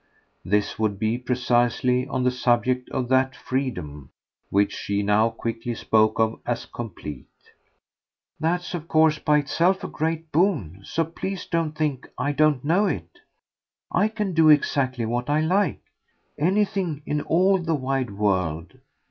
This 0.43 0.79
would 0.79 0.97
be, 0.97 1.19
precisely, 1.19 2.07
on 2.07 2.23
the 2.23 2.31
subject 2.31 2.89
of 2.89 3.07
that 3.09 3.35
freedom, 3.35 4.09
which 4.49 4.73
she 4.73 5.03
now 5.03 5.29
quickly 5.29 5.75
spoke 5.75 6.17
of 6.19 6.39
as 6.43 6.65
complete. 6.65 7.27
"That's 8.39 8.73
of 8.73 8.87
course 8.87 9.19
by 9.19 9.37
itself 9.37 9.83
a 9.83 9.87
great 9.87 10.31
boon; 10.31 10.81
so 10.83 11.05
please 11.05 11.45
don't 11.45 11.73
think 11.73 12.09
I 12.17 12.31
don't 12.31 12.65
know 12.65 12.87
it. 12.87 13.19
I 13.91 14.07
can 14.07 14.33
do 14.33 14.49
exactly 14.49 15.05
what 15.05 15.29
I 15.29 15.41
like 15.41 15.83
anything 16.35 17.03
in 17.05 17.21
all 17.21 17.59
the 17.59 17.75
wide 17.75 18.09
world. 18.09 18.79